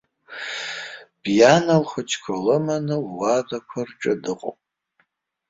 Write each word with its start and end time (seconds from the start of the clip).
Биана 1.21 1.75
лхәыҷқәа 1.81 2.33
лыманы 2.43 2.97
луадақәа 3.15 3.79
рҿы 3.87 4.13
дыҟоуп. 4.23 4.59